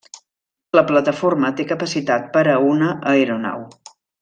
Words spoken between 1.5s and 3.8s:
té capacitat per a una aeronau.